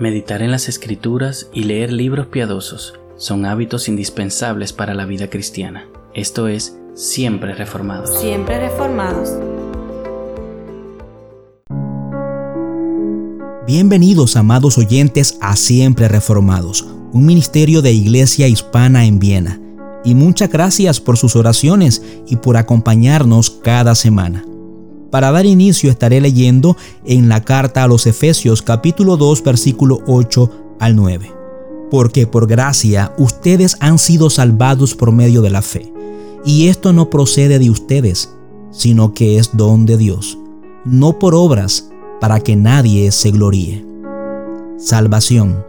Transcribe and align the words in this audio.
Meditar 0.00 0.42
en 0.42 0.50
las 0.50 0.68
escrituras 0.68 1.48
y 1.52 1.62
leer 1.62 1.92
libros 1.92 2.26
piadosos 2.26 2.94
son 3.16 3.46
hábitos 3.46 3.88
indispensables 3.88 4.72
para 4.72 4.92
la 4.92 5.06
vida 5.06 5.30
cristiana. 5.30 5.86
Esto 6.14 6.48
es, 6.48 6.76
siempre 6.94 7.54
reformados. 7.54 8.18
Siempre 8.18 8.58
reformados. 8.58 9.30
Bienvenidos, 13.68 14.34
amados 14.34 14.78
oyentes, 14.78 15.38
a 15.40 15.54
Siempre 15.54 16.08
Reformados, 16.08 16.84
un 17.12 17.24
ministerio 17.24 17.80
de 17.80 17.92
iglesia 17.92 18.48
hispana 18.48 19.04
en 19.04 19.20
Viena. 19.20 19.60
Y 20.04 20.16
muchas 20.16 20.50
gracias 20.50 21.00
por 21.00 21.16
sus 21.18 21.36
oraciones 21.36 22.02
y 22.26 22.34
por 22.34 22.56
acompañarnos 22.56 23.48
cada 23.62 23.94
semana. 23.94 24.44
Para 25.14 25.30
dar 25.30 25.46
inicio 25.46 25.92
estaré 25.92 26.20
leyendo 26.20 26.76
en 27.04 27.28
la 27.28 27.44
carta 27.44 27.84
a 27.84 27.86
los 27.86 28.04
Efesios 28.08 28.62
capítulo 28.62 29.16
2 29.16 29.44
versículo 29.44 30.00
8 30.08 30.50
al 30.80 30.96
9. 30.96 31.30
Porque 31.88 32.26
por 32.26 32.48
gracia 32.48 33.14
ustedes 33.16 33.76
han 33.78 34.00
sido 34.00 34.28
salvados 34.28 34.96
por 34.96 35.12
medio 35.12 35.40
de 35.40 35.50
la 35.50 35.62
fe. 35.62 35.92
Y 36.44 36.66
esto 36.66 36.92
no 36.92 37.10
procede 37.10 37.60
de 37.60 37.70
ustedes, 37.70 38.34
sino 38.72 39.14
que 39.14 39.38
es 39.38 39.56
don 39.56 39.86
de 39.86 39.98
Dios, 39.98 40.36
no 40.84 41.16
por 41.20 41.36
obras, 41.36 41.88
para 42.20 42.40
que 42.40 42.56
nadie 42.56 43.12
se 43.12 43.30
gloríe. 43.30 43.86
Salvación, 44.78 45.64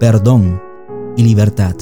perdón 0.00 0.60
y 1.16 1.22
libertad 1.22 1.76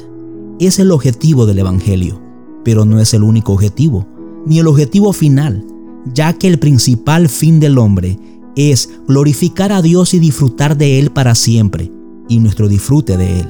es 0.59 0.79
el 0.79 0.93
objetivo 0.93 1.47
del 1.47 1.61
Evangelio, 1.61 2.21
pero 2.67 2.85
no 2.85 3.01
es 3.01 3.15
el 3.15 3.23
único 3.23 3.55
objetivo, 3.55 4.07
ni 4.45 4.59
el 4.59 4.67
objetivo 4.67 5.15
final 5.15 5.65
ya 6.13 6.33
que 6.33 6.49
el 6.49 6.59
principal 6.59 7.29
fin 7.29 7.61
del 7.61 7.79
hombre 7.79 8.19
es 8.57 8.91
glorificar 9.07 9.73
a 9.73 9.83
Dios 9.83 10.15
y 10.15 10.19
disfrutar 10.19 10.77
de 10.77 10.99
Él 10.99 11.11
para 11.11 11.35
siempre, 11.35 11.91
y 12.29 12.39
nuestro 12.39 12.69
disfrute 12.69 13.17
de 13.17 13.41
Él. 13.41 13.49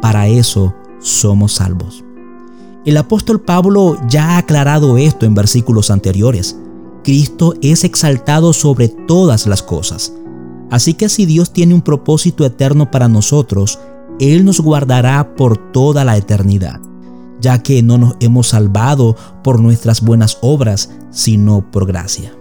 Para 0.00 0.28
eso 0.28 0.74
somos 1.00 1.54
salvos. 1.54 2.04
El 2.84 2.96
apóstol 2.96 3.40
Pablo 3.40 3.96
ya 4.08 4.30
ha 4.30 4.38
aclarado 4.38 4.98
esto 4.98 5.26
en 5.26 5.34
versículos 5.34 5.90
anteriores. 5.90 6.58
Cristo 7.04 7.54
es 7.62 7.84
exaltado 7.84 8.52
sobre 8.52 8.88
todas 8.88 9.46
las 9.46 9.62
cosas. 9.62 10.12
Así 10.70 10.94
que 10.94 11.08
si 11.08 11.26
Dios 11.26 11.52
tiene 11.52 11.74
un 11.74 11.82
propósito 11.82 12.44
eterno 12.44 12.90
para 12.90 13.08
nosotros, 13.08 13.78
Él 14.18 14.44
nos 14.44 14.60
guardará 14.60 15.36
por 15.36 15.58
toda 15.72 16.04
la 16.04 16.16
eternidad 16.16 16.80
ya 17.42 17.62
que 17.62 17.82
no 17.82 17.98
nos 17.98 18.14
hemos 18.20 18.48
salvado 18.48 19.16
por 19.42 19.60
nuestras 19.60 20.00
buenas 20.00 20.38
obras, 20.40 20.90
sino 21.10 21.70
por 21.70 21.86
gracia. 21.86 22.34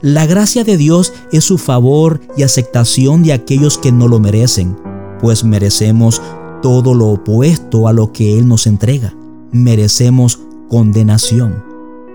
La 0.00 0.26
gracia 0.26 0.64
de 0.64 0.76
Dios 0.76 1.12
es 1.32 1.44
su 1.44 1.58
favor 1.58 2.20
y 2.36 2.42
aceptación 2.42 3.22
de 3.22 3.32
aquellos 3.32 3.76
que 3.76 3.92
no 3.92 4.08
lo 4.08 4.20
merecen, 4.20 4.76
pues 5.20 5.44
merecemos 5.44 6.22
todo 6.62 6.94
lo 6.94 7.08
opuesto 7.08 7.88
a 7.88 7.92
lo 7.92 8.12
que 8.12 8.38
Él 8.38 8.48
nos 8.48 8.66
entrega. 8.66 9.14
Merecemos 9.50 10.38
condenación, 10.68 11.62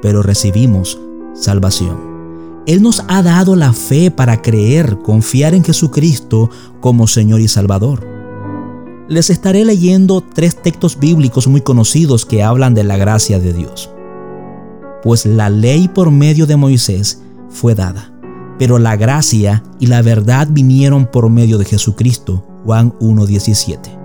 pero 0.01 0.23
recibimos 0.23 0.99
salvación. 1.33 1.97
Él 2.65 2.81
nos 2.81 3.03
ha 3.07 3.23
dado 3.23 3.55
la 3.55 3.73
fe 3.73 4.11
para 4.11 4.41
creer, 4.41 4.99
confiar 4.99 5.53
en 5.53 5.63
Jesucristo 5.63 6.49
como 6.81 7.07
Señor 7.07 7.41
y 7.41 7.47
Salvador 7.47 8.08
les 9.09 9.31
estaré 9.31 9.65
leyendo 9.65 10.21
tres 10.21 10.55
textos 10.61 10.99
bíblicos 10.99 11.47
muy 11.47 11.61
conocidos 11.61 12.25
que 12.25 12.43
hablan 12.43 12.75
de 12.75 12.83
la 12.83 12.95
gracia 12.95 13.39
de 13.39 13.53
Dios. 13.53 13.89
Pues 15.01 15.25
la 15.25 15.49
ley 15.49 15.87
por 15.87 16.11
medio 16.11 16.45
de 16.45 16.55
Moisés 16.55 17.21
fue 17.49 17.73
dada, 17.73 18.13
pero 18.59 18.77
la 18.77 18.95
gracia 18.95 19.63
y 19.79 19.87
la 19.87 20.03
verdad 20.03 20.47
vinieron 20.51 21.07
por 21.07 21.29
medio 21.29 21.57
de 21.57 21.65
Jesucristo. 21.65 22.45
Juan 22.65 22.93
1.17. 22.99 23.97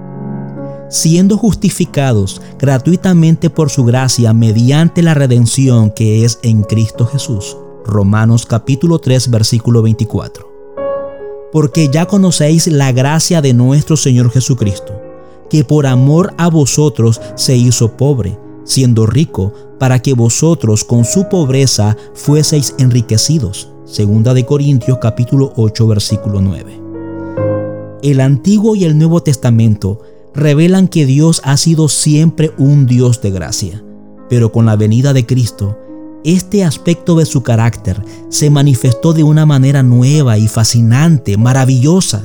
Siendo 0.89 1.37
justificados 1.37 2.41
gratuitamente 2.59 3.51
por 3.51 3.69
su 3.69 3.85
gracia 3.85 4.33
mediante 4.33 5.03
la 5.03 5.13
redención 5.13 5.91
que 5.91 6.25
es 6.25 6.39
en 6.43 6.63
Cristo 6.63 7.05
Jesús. 7.05 7.57
Romanos 7.85 8.47
capítulo 8.47 9.01
3 9.01 9.29
versículo 9.31 9.83
24 9.83 10.55
porque 11.55 11.89
ya 11.89 12.07
conocéis 12.07 12.67
la 12.67 12.91
gracia 12.91 13.41
de 13.41 13.55
nuestro 13.55 13.97
Señor 13.97 14.29
Jesucristo, 14.33 14.94
que 15.51 15.65
por 15.65 15.87
amor 15.87 16.35
a 16.39 16.49
vosotros 16.49 17.21
se 17.35 17.57
hizo 17.57 17.97
pobre, 17.97 18.39
siendo 18.65 19.07
rico, 19.07 19.53
para 19.79 20.01
que 20.01 20.15
vosotros 20.15 20.85
con 20.85 21.05
su 21.05 21.29
pobreza 21.29 21.97
fueseis 22.15 22.75
enriquecidos. 22.79 23.71
Segunda 23.85 24.35
de 24.35 24.47
Corintios 24.47 24.99
capítulo 25.01 25.53
8 25.57 25.87
versículo 25.87 26.41
9. 26.41 26.81
El 28.03 28.21
Antiguo 28.21 28.77
y 28.77 28.85
el 28.85 28.99
Nuevo 28.99 29.23
Testamento 29.23 30.01
revelan 30.35 30.89
que 30.89 31.07
Dios 31.07 31.41
ha 31.45 31.57
sido 31.57 31.89
siempre 31.89 32.53
un 32.59 32.87
Dios 32.87 33.21
de 33.23 33.31
gracia, 33.31 33.85
pero 34.29 34.53
con 34.53 34.67
la 34.67 34.77
venida 34.77 35.13
de 35.13 35.27
Cristo, 35.27 35.79
este 36.25 36.65
aspecto 36.65 37.17
de 37.17 37.27
su 37.27 37.43
carácter 37.43 38.03
se 38.31 38.49
manifestó 38.49 39.13
de 39.13 39.23
una 39.23 39.45
manera 39.45 39.83
nueva 39.83 40.39
y 40.39 40.49
fascinante, 40.49 41.37
maravillosa. 41.37 42.25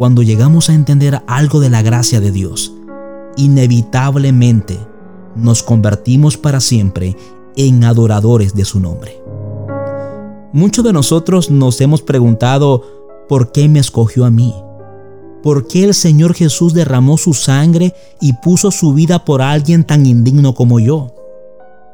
Cuando 0.00 0.22
llegamos 0.22 0.70
a 0.70 0.72
entender 0.72 1.20
algo 1.26 1.60
de 1.60 1.68
la 1.68 1.82
gracia 1.82 2.20
de 2.20 2.32
Dios, 2.32 2.72
inevitablemente 3.36 4.78
nos 5.36 5.62
convertimos 5.62 6.38
para 6.38 6.60
siempre 6.60 7.18
en 7.54 7.84
adoradores 7.84 8.54
de 8.54 8.64
su 8.64 8.80
nombre. 8.80 9.22
Muchos 10.54 10.86
de 10.86 10.94
nosotros 10.94 11.50
nos 11.50 11.78
hemos 11.82 12.00
preguntado, 12.00 12.82
¿por 13.28 13.52
qué 13.52 13.68
me 13.68 13.78
escogió 13.78 14.24
a 14.24 14.30
mí? 14.30 14.54
¿Por 15.42 15.68
qué 15.68 15.84
el 15.84 15.92
Señor 15.92 16.32
Jesús 16.32 16.72
derramó 16.72 17.18
su 17.18 17.34
sangre 17.34 17.92
y 18.22 18.32
puso 18.32 18.70
su 18.70 18.94
vida 18.94 19.26
por 19.26 19.42
alguien 19.42 19.84
tan 19.84 20.06
indigno 20.06 20.54
como 20.54 20.80
yo? 20.80 21.14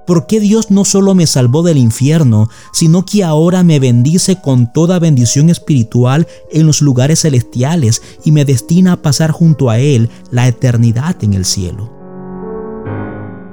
¿Por 0.07 0.27
qué 0.27 0.39
Dios 0.39 0.71
no 0.71 0.85
solo 0.85 1.15
me 1.15 1.27
salvó 1.27 1.63
del 1.63 1.79
infierno, 1.79 2.49
sino 2.73 3.05
que 3.05 3.25
ahora 3.25 3.65
me 3.65 3.81
bendice 3.81 4.41
con 4.41 4.73
toda 4.73 5.01
bendición 5.01 5.51
espiritual 5.51 6.29
en 6.53 6.67
los 6.67 6.81
lugares 6.81 7.23
celestiales 7.23 8.03
y 8.25 8.31
me 8.31 8.45
destina 8.45 8.93
a 8.93 9.03
pasar 9.03 9.33
junto 9.33 9.69
a 9.69 9.81
Él 9.81 10.09
la 10.31 10.47
eternidad 10.47 11.17
en 11.25 11.35
el 11.35 11.45
cielo? 11.45 11.93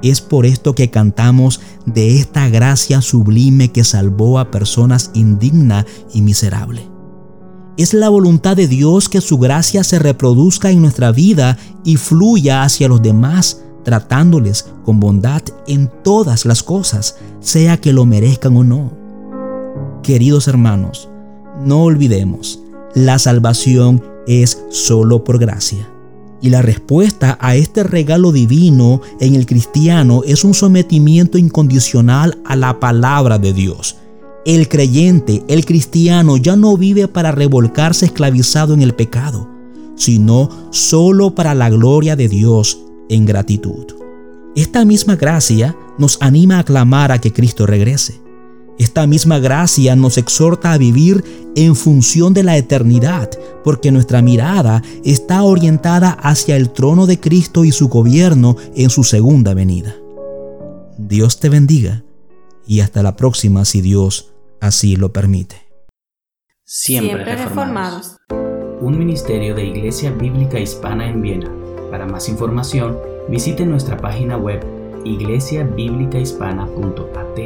Es 0.04 0.22
por 0.22 0.46
esto 0.46 0.76
que 0.76 0.92
cantamos 0.92 1.62
de 1.86 2.18
esta 2.18 2.50
gracia 2.50 3.02
sublime 3.02 3.72
que 3.72 3.84
salvó 3.84 4.38
a 4.38 4.52
personas 4.52 5.12
indignas 5.14 5.86
y 6.14 6.22
miserables. 6.22 6.84
Es 7.78 7.96
la 7.96 8.10
voluntad 8.10 8.56
de 8.56 8.68
Dios 8.68 9.10
que 9.10 9.22
su 9.22 9.40
gracia 9.40 9.84
se 9.84 9.98
reproduzca 9.98 10.70
en 10.70 10.82
nuestra 10.82 11.12
vida 11.12 11.58
y 11.84 11.96
fluya 11.96 12.64
hacia 12.64 12.88
los 12.88 13.02
demás 13.02 13.64
tratándoles 13.84 14.68
con 14.86 15.00
bondad 15.00 15.42
en 15.68 15.90
todas 16.04 16.46
las 16.46 16.64
cosas, 16.64 17.18
sea 17.40 17.78
que 17.78 17.94
lo 17.94 18.06
merezcan 18.06 18.58
o 18.58 18.64
no. 18.64 18.92
Queridos 20.02 20.48
hermanos, 20.48 21.10
no 21.64 21.84
olvidemos, 21.84 22.60
la 22.96 23.20
salvación 23.20 24.04
es 24.28 24.64
solo 24.70 25.24
por 25.24 25.40
gracia. 25.40 25.90
Y 26.42 26.50
la 26.50 26.62
respuesta 26.62 27.38
a 27.40 27.56
este 27.56 27.84
regalo 27.84 28.34
divino 28.34 29.02
en 29.22 29.36
el 29.36 29.46
cristiano 29.46 30.24
es 30.26 30.44
un 30.44 30.54
sometimiento 30.54 31.38
incondicional 31.38 32.38
a 32.46 32.58
la 32.58 32.82
palabra 32.82 33.40
de 33.40 33.54
Dios. 33.54 33.96
El 34.46 34.68
creyente, 34.68 35.42
el 35.48 35.66
cristiano, 35.66 36.36
ya 36.36 36.58
no 36.58 36.76
vive 36.76 37.08
para 37.08 37.32
revolcarse 37.32 38.06
esclavizado 38.06 38.74
en 38.74 38.82
el 38.82 38.94
pecado, 38.94 39.50
sino 39.96 40.50
solo 40.72 41.34
para 41.34 41.56
la 41.56 41.70
gloria 41.70 42.18
de 42.18 42.28
Dios 42.28 42.78
en 43.10 43.26
gratitud. 43.26 43.86
Esta 44.56 44.86
misma 44.86 45.16
gracia 45.16 45.76
nos 45.98 46.22
anima 46.22 46.60
a 46.60 46.64
clamar 46.64 47.12
a 47.12 47.20
que 47.20 47.34
Cristo 47.34 47.66
regrese. 47.66 48.22
Esta 48.80 49.06
misma 49.08 49.40
gracia 49.40 49.96
nos 49.96 50.18
exhorta 50.18 50.74
a 50.74 50.78
vivir 50.78 51.24
en 51.56 51.76
función 51.76 52.34
de 52.34 52.44
la 52.44 52.58
eternidad, 52.58 53.30
porque 53.64 53.92
nuestra 53.92 54.22
mirada 54.22 54.82
está 55.04 55.44
orientada 55.44 56.12
hacia 56.12 56.56
el 56.56 56.72
trono 56.72 57.06
de 57.06 57.20
Cristo 57.20 57.66
y 57.66 57.72
su 57.72 57.88
gobierno 57.88 58.58
en 58.76 58.90
su 58.90 59.04
segunda 59.04 59.54
venida. 59.54 59.96
Dios 60.98 61.40
te 61.40 61.50
bendiga 61.50 62.04
y 62.68 62.80
hasta 62.80 63.04
la 63.04 63.16
próxima 63.16 63.66
si 63.66 63.82
Dios 63.82 64.34
así 64.60 64.96
lo 64.96 65.14
permite. 65.14 65.56
Siempre, 66.64 67.36
reformados. 67.36 68.18
Un 68.82 68.98
ministerio 68.98 69.54
de 69.54 69.66
Iglesia 69.66 70.12
Bíblica 70.12 70.60
Hispana 70.60 71.10
en 71.10 71.22
Viena. 71.22 71.63
Para 71.94 72.08
más 72.08 72.28
información, 72.28 72.98
visite 73.28 73.68
nuestra 73.68 73.98
página 73.98 74.36
web 74.36 74.66
iglesiabiblicahispana.at 75.04 77.40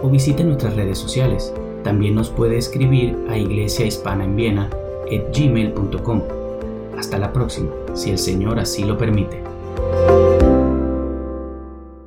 o 0.00 0.08
visite 0.08 0.44
nuestras 0.44 0.76
redes 0.76 0.98
sociales. 0.98 1.52
También 1.82 2.14
nos 2.14 2.30
puede 2.30 2.58
escribir 2.58 3.18
a 3.28 3.36
iglesiahispanaenviena@gmail.com. 3.36 6.22
Hasta 6.96 7.18
la 7.18 7.32
próxima, 7.32 7.72
si 7.94 8.10
el 8.10 8.18
Señor 8.18 8.60
así 8.60 8.84
lo 8.84 8.96
permite. 8.96 9.42